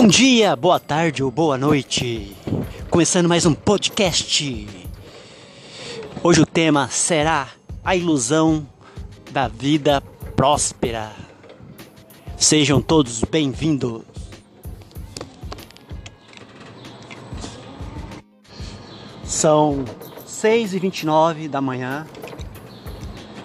[0.00, 2.32] Bom dia, boa tarde ou boa noite.
[2.88, 4.68] Começando mais um podcast.
[6.22, 7.48] Hoje o tema será
[7.84, 8.64] a ilusão
[9.32, 10.00] da vida
[10.36, 11.10] próspera.
[12.36, 14.02] Sejam todos bem-vindos.
[19.24, 19.84] São
[20.28, 22.06] 6h29 da manhã,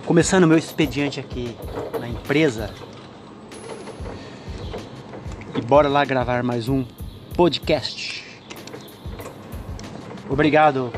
[0.06, 1.58] começando meu expediente aqui
[2.00, 2.72] na empresa
[5.56, 6.84] e bora lá gravar mais um
[7.36, 8.26] podcast.
[10.30, 10.92] Obrigado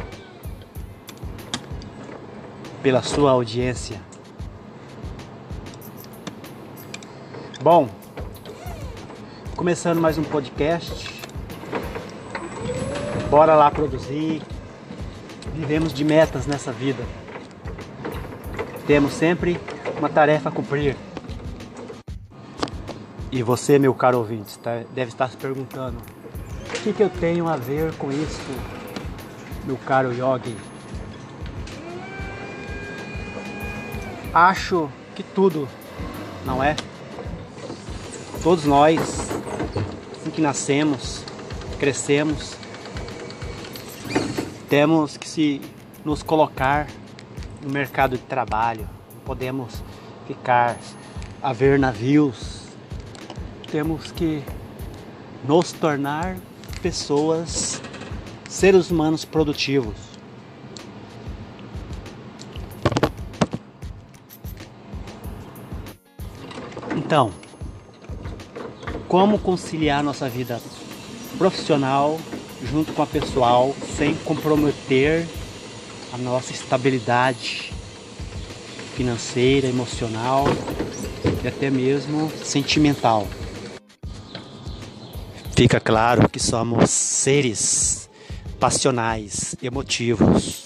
[2.82, 4.02] pela sua audiência.
[7.62, 7.90] Bom,
[9.56, 11.14] começando mais um podcast.
[13.30, 14.42] Bora lá produzir.
[15.54, 17.04] Vivemos de metas nessa vida.
[18.88, 19.60] Temos sempre
[19.98, 20.96] uma tarefa a cumprir.
[23.36, 25.98] E você, meu caro ouvinte, tá, deve estar se perguntando:
[26.70, 28.40] o que, que eu tenho a ver com isso,
[29.66, 30.56] meu caro yogi?
[34.34, 35.68] Acho que tudo,
[36.46, 36.78] não é?
[38.42, 41.22] Todos nós, assim que nascemos,
[41.78, 42.56] crescemos,
[44.70, 45.62] temos que se
[46.06, 46.88] nos colocar
[47.62, 48.88] no mercado de trabalho.
[49.14, 49.84] Não podemos
[50.26, 50.78] ficar
[51.44, 52.55] a ver navios
[53.76, 54.42] temos que
[55.46, 56.38] nos tornar
[56.82, 57.82] pessoas,
[58.48, 59.98] seres humanos produtivos.
[66.96, 67.34] Então,
[69.10, 70.62] como conciliar nossa vida
[71.38, 72.18] profissional
[72.64, 75.28] junto com a pessoal sem comprometer
[76.14, 77.74] a nossa estabilidade
[78.96, 80.46] financeira, emocional
[81.44, 83.28] e até mesmo sentimental?
[85.56, 88.10] Fica claro que somos seres
[88.60, 90.66] passionais, emotivos,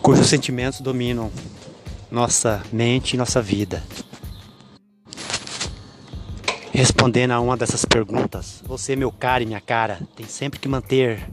[0.00, 1.32] cujos sentimentos dominam
[2.08, 3.82] nossa mente e nossa vida.
[6.70, 11.28] Respondendo a uma dessas perguntas, você, meu cara e minha cara, tem sempre que manter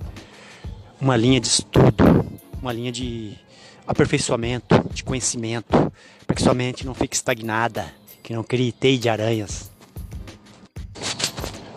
[0.99, 2.25] uma linha de estudo,
[2.59, 3.37] uma linha de
[3.85, 5.93] aperfeiçoamento, de conhecimento,
[6.25, 7.85] para que sua mente não fique estagnada,
[8.23, 9.71] que não crie teia de aranhas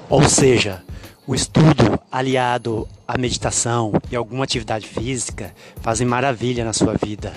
[0.09, 0.83] ou seja,
[1.27, 7.33] o estudo aliado à meditação e alguma atividade física fazem maravilha na sua vida,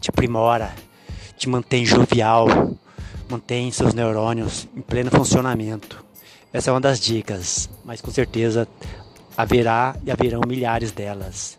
[0.00, 0.72] te aprimora,
[1.36, 2.46] te mantém jovial,
[3.28, 6.04] mantém seus neurônios em pleno funcionamento.
[6.52, 8.68] Essa é uma das dicas, mas com certeza
[9.36, 11.58] haverá e haverão milhares delas.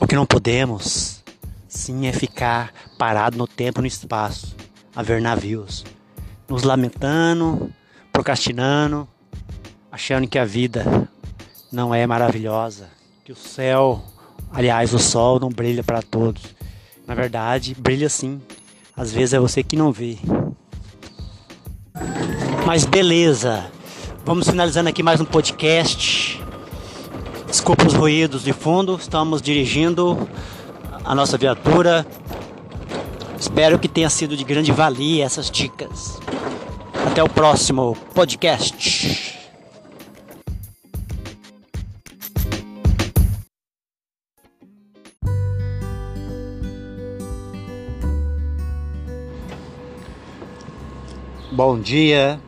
[0.00, 1.22] O que não podemos,
[1.68, 4.56] sim, é ficar parado no tempo e no espaço,
[4.96, 5.84] a ver navios,
[6.48, 7.72] nos lamentando
[8.14, 9.08] procrastinando,
[9.90, 11.10] achando que a vida
[11.72, 12.88] não é maravilhosa,
[13.24, 14.04] que o céu,
[14.52, 16.40] aliás, o sol não brilha para todos.
[17.08, 18.40] Na verdade, brilha sim.
[18.96, 20.16] Às vezes é você que não vê.
[22.64, 23.66] Mas beleza.
[24.24, 26.40] Vamos finalizando aqui mais um podcast.
[27.48, 30.28] Desculpa os ruídos de fundo, estamos dirigindo
[31.04, 32.06] a nossa viatura.
[33.38, 36.23] Espero que tenha sido de grande valia essas dicas.
[37.06, 39.38] Até o próximo podcast.
[51.52, 52.40] Bom dia,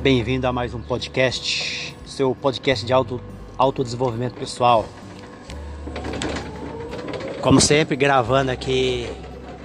[0.00, 3.20] bem-vindo a mais um podcast, seu podcast de auto,
[3.58, 4.86] autodesenvolvimento pessoal.
[7.42, 9.06] Como sempre, gravando aqui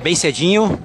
[0.04, 0.78] bem cedinho,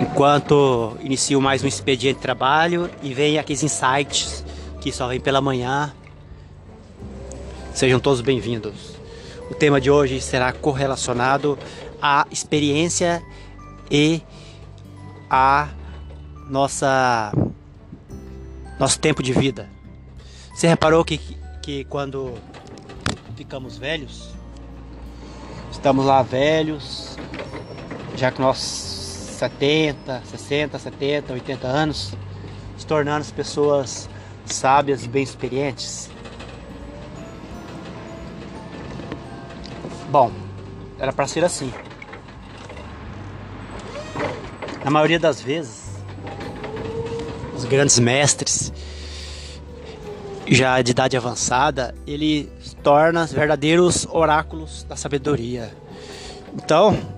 [0.00, 4.44] enquanto inicio mais um expediente de trabalho e vem aqueles insights
[4.80, 5.94] que só vem pela manhã.
[7.72, 8.96] Sejam todos bem-vindos.
[9.50, 11.58] O tema de hoje será correlacionado
[12.00, 13.22] à experiência
[13.90, 14.20] e
[15.30, 15.68] a
[16.48, 17.32] nossa
[18.78, 19.68] nosso tempo de vida.
[20.54, 21.18] Você reparou que,
[21.62, 22.34] que quando
[23.36, 24.30] ficamos velhos,
[25.70, 27.16] estamos lá velhos,
[28.16, 28.95] já que nós
[29.36, 32.12] 70, 60, 70, 80 anos,
[32.76, 34.08] se tornando as pessoas
[34.46, 36.10] sábias e bem experientes.
[40.08, 40.32] Bom,
[40.98, 41.72] era para ser assim.
[44.82, 45.96] Na maioria das vezes,
[47.54, 48.72] os grandes mestres,
[50.46, 52.48] já de idade avançada, ele
[52.82, 55.76] torna verdadeiros oráculos da sabedoria.
[56.54, 57.15] Então,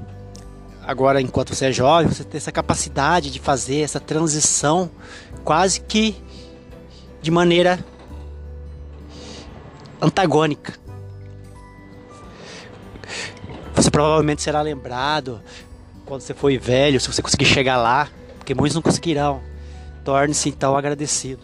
[0.89, 4.91] agora enquanto você é jovem, você tem essa capacidade de fazer essa transição
[5.45, 6.17] quase que
[7.21, 7.79] de maneira
[10.01, 10.73] antagônica.
[13.75, 15.43] Você provavelmente será lembrado
[16.07, 18.09] quando você for velho, se você conseguir chegar lá,
[18.39, 19.43] porque muitos não conseguirão.
[20.03, 21.43] Torne-se então agradecido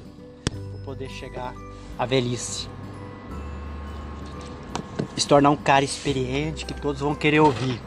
[0.73, 1.53] por poder chegar
[1.99, 2.67] à velhice.
[5.15, 7.79] Se tornar um cara experiente que todos vão querer ouvir.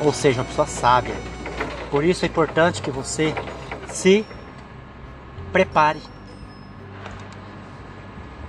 [0.00, 1.14] Ou seja, uma pessoa sábia.
[1.90, 3.34] Por isso é importante que você
[3.88, 4.24] se
[5.52, 6.00] prepare.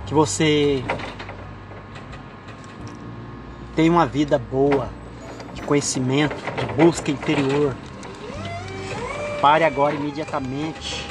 [0.06, 0.82] Que você
[3.76, 4.88] tenha uma vida boa,
[5.54, 7.74] de conhecimento, de busca interior.
[9.40, 11.06] Pare agora imediatamente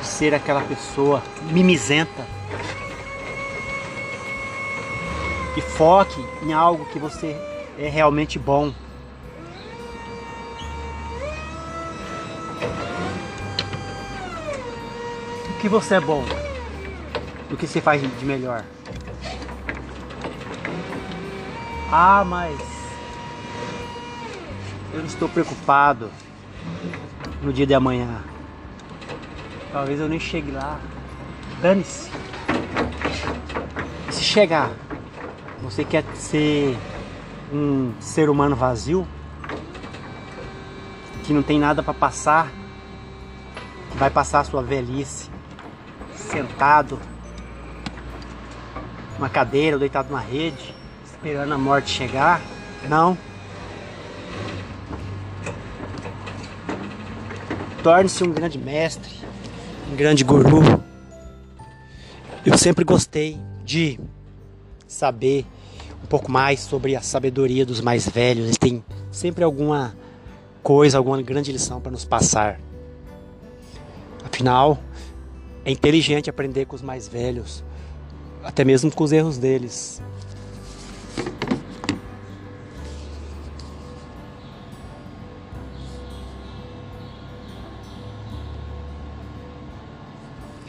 [0.00, 2.26] de ser aquela pessoa mimizenta.
[5.56, 7.36] E foque em algo que você
[7.78, 8.72] é realmente bom.
[15.62, 16.24] Que você é bom?
[17.48, 18.64] O que você faz de melhor?
[21.88, 22.58] Ah, mas
[24.92, 26.10] eu não estou preocupado
[27.40, 28.24] no dia de amanhã.
[29.70, 30.80] Talvez eu nem chegue lá.
[31.60, 32.10] Dane-se.
[34.10, 34.72] Se chegar,
[35.62, 36.76] você quer ser
[37.52, 39.06] um ser humano vazio?
[41.22, 42.50] Que não tem nada para passar?
[43.94, 45.30] Vai passar a sua velhice
[46.32, 46.98] sentado
[49.18, 50.82] numa cadeira deitado numa rede?
[51.22, 52.42] esperando a morte chegar.
[52.88, 53.16] Não.
[57.80, 59.08] Torne-se um grande mestre,
[59.92, 60.82] um grande guru.
[62.44, 64.00] Eu sempre gostei de
[64.88, 65.46] saber
[66.02, 68.46] um pouco mais sobre a sabedoria dos mais velhos.
[68.46, 69.94] Eles têm sempre alguma
[70.60, 72.58] coisa, alguma grande lição para nos passar.
[74.24, 74.78] Afinal,
[75.64, 77.62] é inteligente aprender com os mais velhos,
[78.42, 80.02] até mesmo com os erros deles.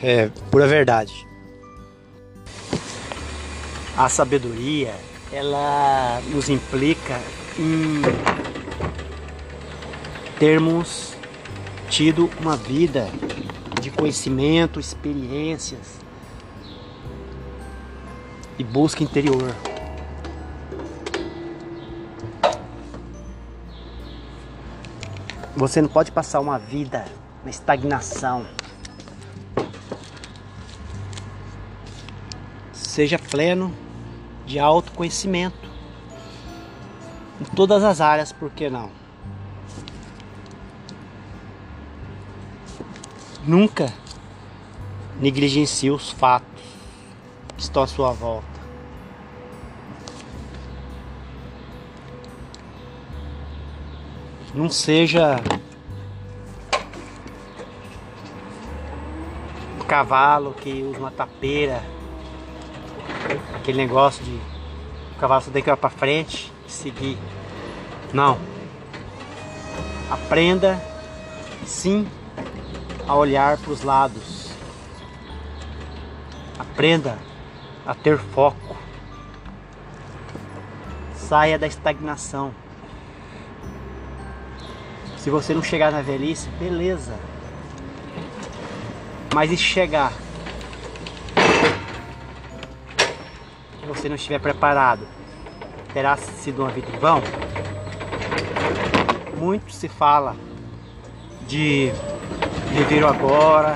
[0.02, 1.26] É pura verdade.
[3.96, 4.94] A sabedoria,
[5.32, 7.22] ela nos implica
[7.58, 8.02] em
[10.38, 11.16] termos
[11.90, 13.08] tido uma vida
[13.84, 16.00] de conhecimento, experiências
[18.58, 19.54] e busca interior.
[25.56, 27.06] Você não pode passar uma vida
[27.44, 28.46] na estagnação.
[32.94, 33.74] seja pleno
[34.46, 35.68] de autoconhecimento
[37.42, 39.03] em todas as áreas, por que não?
[43.46, 43.92] Nunca
[45.20, 46.64] negligencie os fatos
[47.56, 48.48] que estão à sua volta.
[54.54, 55.36] Não seja
[59.80, 61.84] um cavalo que usa uma tapeira
[63.56, 64.40] aquele negócio de
[65.16, 67.18] o cavalo só tem que ir para frente e seguir.
[68.12, 68.38] Não.
[70.12, 70.82] Aprenda
[71.66, 72.06] sim
[73.08, 74.52] a olhar para os lados.
[76.58, 77.18] Aprenda
[77.86, 78.76] a ter foco.
[81.16, 82.54] Saia da estagnação.
[85.18, 87.14] Se você não chegar na velhice, beleza.
[89.34, 90.12] Mas e chegar?
[94.04, 95.08] você não estiver preparado,
[95.94, 97.22] terá sido uma vida em vão?
[99.38, 100.36] Muito se fala
[101.48, 101.92] de
[102.74, 103.76] viver o agora,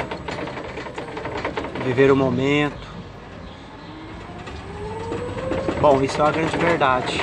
[1.86, 2.88] viver o momento.
[5.80, 7.22] Bom, isso é uma grande verdade.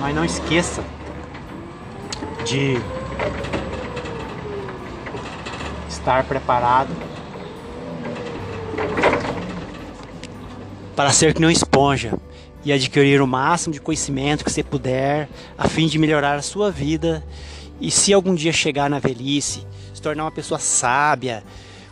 [0.00, 0.82] Mas não esqueça
[2.46, 2.78] de
[5.86, 6.88] estar preparado
[10.96, 12.14] para ser que não esponja
[12.64, 15.28] e adquirir o máximo de conhecimento que você puder,
[15.58, 17.22] a fim de melhorar a sua vida
[17.80, 21.44] e se algum dia chegar na velhice, se tornar uma pessoa sábia,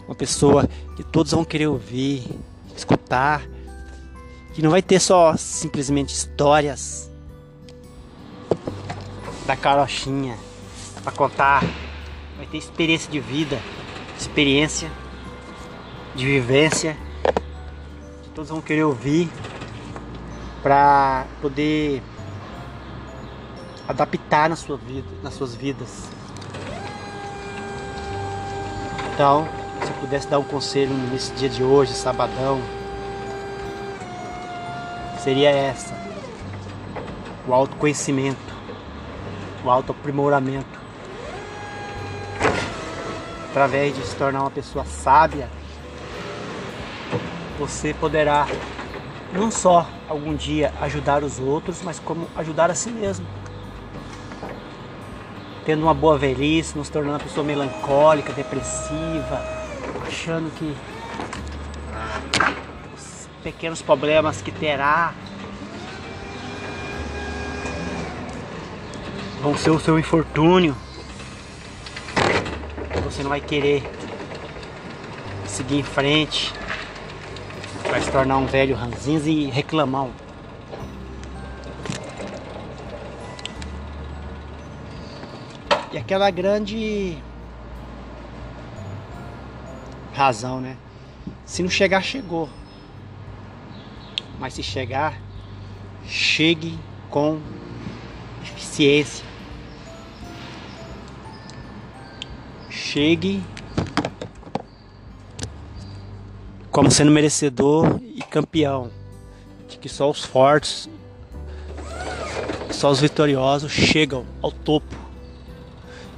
[0.07, 2.25] uma pessoa que todos vão querer ouvir,
[2.77, 3.43] escutar,
[4.55, 7.11] que não vai ter só simplesmente histórias
[9.47, 10.37] da carochinha
[11.03, 11.65] para contar,
[12.37, 13.59] vai ter experiência de vida,
[14.19, 14.91] experiência
[16.15, 16.97] de vivência
[18.35, 19.29] todos vão querer ouvir
[20.63, 22.03] para poder
[23.89, 26.09] adaptar na sua vida, nas suas vidas.
[29.15, 29.47] Então,
[29.83, 32.61] se eu pudesse dar um conselho nesse dia de hoje, sabadão,
[35.23, 35.95] seria essa:
[37.47, 38.55] o autoconhecimento,
[39.65, 40.81] o autoaprimoramento.
[43.51, 45.47] Através de se tornar uma pessoa sábia,
[47.59, 48.47] você poderá
[49.33, 53.27] não só algum dia ajudar os outros, mas como ajudar a si mesmo.
[55.65, 59.43] Tendo uma boa velhice, não se tornando uma pessoa melancólica, depressiva,
[60.07, 60.75] achando que
[62.95, 65.15] os pequenos problemas que terá
[69.41, 70.77] vão ser o seu infortúnio.
[73.05, 73.83] Você não vai querer
[75.47, 76.53] seguir em frente
[77.93, 80.13] vai se tornar um velho ranzinza e reclamão.
[85.93, 87.19] E aquela grande
[90.15, 90.77] razão, né?
[91.45, 92.49] Se não chegar, chegou.
[94.39, 95.21] Mas se chegar,
[96.07, 96.79] chegue
[97.11, 97.39] com
[98.43, 99.25] eficiência.
[102.71, 103.43] Chegue
[106.71, 108.91] como sendo merecedor e campeão,
[109.69, 110.89] de que só os fortes,
[112.71, 115.02] só os vitoriosos chegam ao topo.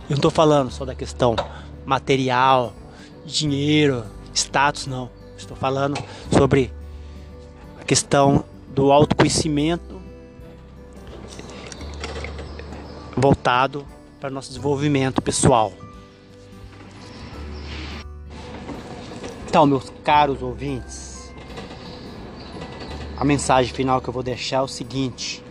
[0.05, 1.35] Eu não estou falando só da questão
[1.87, 2.75] material,
[3.25, 5.11] dinheiro, status, não.
[5.37, 5.99] Estou falando
[6.31, 6.71] sobre
[7.81, 10.01] a questão do autoconhecimento
[13.17, 13.87] voltado
[14.21, 15.73] para nosso desenvolvimento pessoal.
[19.47, 21.33] Então, meus caros ouvintes,
[23.17, 25.43] a mensagem final que eu vou deixar é o seguinte: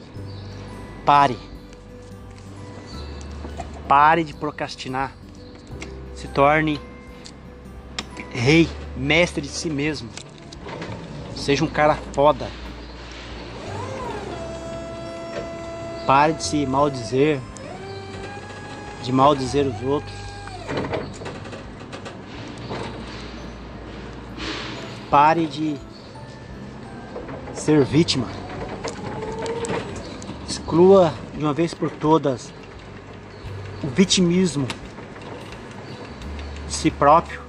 [1.03, 1.52] pare.
[3.95, 5.15] Pare de procrastinar.
[6.15, 6.81] Se torne
[8.31, 10.09] rei, mestre de si mesmo.
[11.35, 12.49] Seja um cara foda.
[16.07, 17.39] Pare de se maldizer,
[19.03, 20.15] de maldizer os outros.
[25.07, 25.77] Pare de
[27.53, 28.25] ser vítima.
[30.49, 32.51] Exclua de uma vez por todas
[33.83, 34.65] o vitimismo
[36.67, 37.41] de si próprio.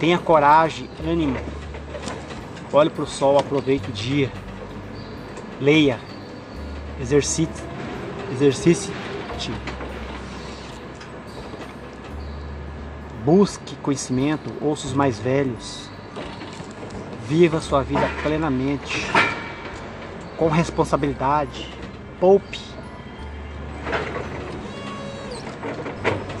[0.00, 1.38] Tenha coragem, ânimo.
[2.72, 4.30] Olhe para o sol, aproveite o dia.
[5.60, 5.98] Leia,
[7.00, 7.62] exercite,
[8.32, 8.90] exercite.
[13.24, 15.88] Busque conhecimento, ouça os mais velhos.
[17.26, 19.04] Viva sua vida plenamente,
[20.36, 21.72] com responsabilidade.
[22.20, 22.65] Poupe.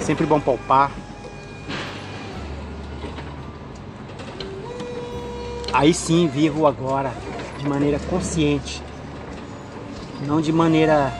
[0.06, 0.92] Sempre bom poupar.
[5.72, 7.12] Aí sim viva o agora
[7.58, 8.80] de maneira consciente,
[10.24, 11.12] não de maneira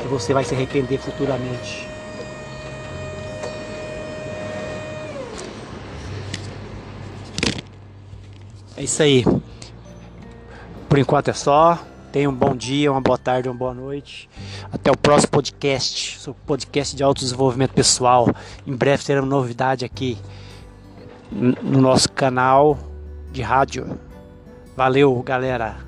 [0.00, 1.86] que você vai se arrepender futuramente.
[8.74, 9.22] É isso aí.
[10.88, 11.91] Por enquanto é só.
[12.12, 14.28] Tenha um bom dia, uma boa tarde, uma boa noite.
[14.70, 18.28] Até o próximo podcast, o podcast de autodesenvolvimento pessoal.
[18.66, 20.18] Em breve teremos novidade aqui
[21.30, 22.78] no nosso canal
[23.32, 23.98] de rádio.
[24.76, 25.78] Valeu, galera.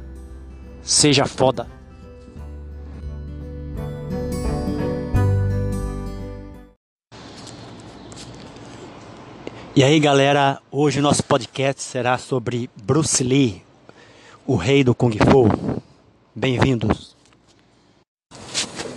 [0.83, 1.67] Seja foda.
[9.77, 13.63] E aí, galera, hoje o nosso podcast será sobre Bruce Lee,
[14.47, 15.85] o rei do Kung Fu.
[16.37, 17.15] Bem-vindos.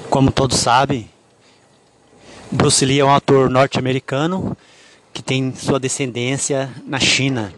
[0.09, 1.07] Como todos sabem,
[2.51, 4.57] Bruce Lee é um ator norte-americano
[5.13, 7.53] que tem sua descendência na China.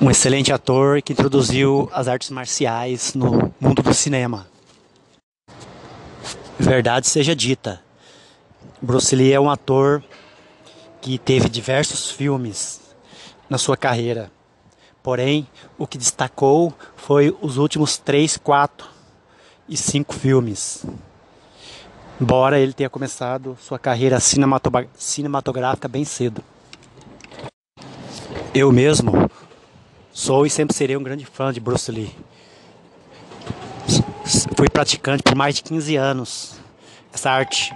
[0.00, 4.46] Um excelente ator que introduziu as artes marciais no mundo do cinema.
[6.58, 7.82] Verdade seja dita,
[8.80, 10.02] Bruce Lee é um ator
[11.02, 12.80] que teve diversos filmes
[13.50, 14.34] na sua carreira.
[15.06, 15.46] Porém,
[15.78, 18.88] o que destacou foi os últimos três, quatro
[19.68, 20.84] e cinco filmes.
[22.20, 26.42] Embora ele tenha começado sua carreira cinematográfica bem cedo.
[28.52, 29.30] Eu mesmo
[30.12, 32.12] sou e sempre serei um grande fã de Bruce Lee.
[34.56, 36.56] Fui praticante por mais de 15 anos
[37.14, 37.72] essa arte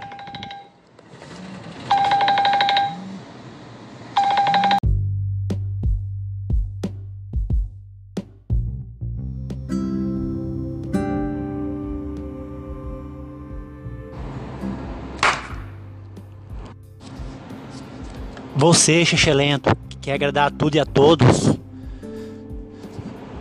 [18.61, 21.59] Você, xixelento, que quer agradar a tudo e a todos,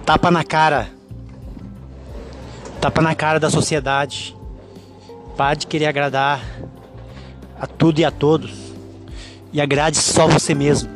[0.06, 0.90] tapa na cara.
[2.80, 4.34] Tapa na cara da sociedade.
[5.36, 6.42] Pare de querer agradar
[7.60, 8.72] a tudo e a todos.
[9.52, 10.90] E agrade só você mesmo.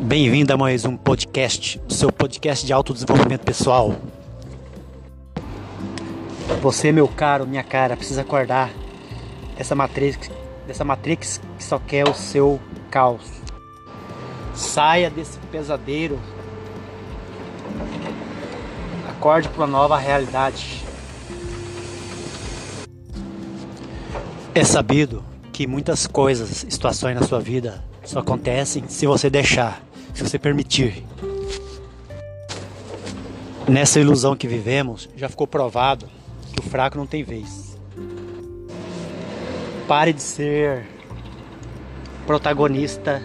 [0.00, 3.94] Bem-vindo a mais um podcast, seu podcast de autodesenvolvimento pessoal.
[6.60, 8.72] Você, meu caro, minha cara, precisa acordar
[9.56, 10.28] dessa matrix,
[10.66, 13.22] dessa matrix que só quer o seu caos.
[14.54, 16.18] Saia desse pesadelo.
[19.08, 20.84] Acorde para uma nova realidade.
[24.54, 29.82] É sabido que muitas coisas, situações na sua vida só acontecem se você deixar,
[30.14, 31.04] se você permitir.
[33.68, 36.08] Nessa ilusão que vivemos, já ficou provado
[36.52, 37.65] que o fraco não tem vez.
[39.86, 40.84] Pare de ser
[42.26, 43.22] protagonista.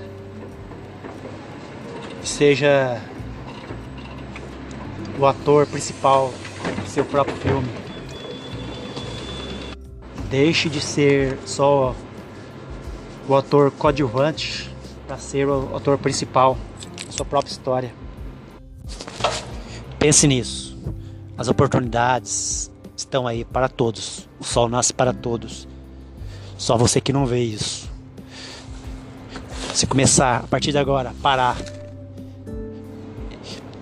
[2.24, 3.02] Seja
[5.18, 6.32] o ator principal
[6.80, 7.68] do seu próprio filme.
[10.30, 11.96] Deixe de ser só
[13.28, 14.70] o ator coadjuvante
[15.08, 16.56] para ser o ator principal
[17.06, 17.94] da sua própria história.
[19.98, 20.78] Pense nisso.
[21.36, 24.30] As oportunidades estão aí para todos.
[24.40, 25.68] O sol nasce para todos.
[26.62, 27.90] Só você que não vê isso.
[29.74, 31.58] Se começar a partir de agora parar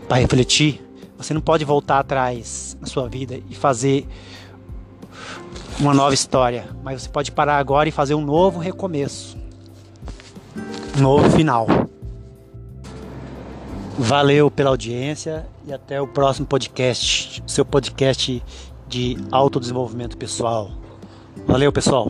[0.07, 0.81] para refletir,
[1.17, 4.07] você não pode voltar atrás na sua vida e fazer
[5.77, 9.37] uma nova história, mas você pode parar agora e fazer um novo recomeço,
[10.97, 11.67] um novo final.
[13.97, 18.41] Valeu pela audiência e até o próximo podcast, seu podcast
[18.87, 20.71] de autodesenvolvimento pessoal.
[21.45, 22.09] Valeu, pessoal.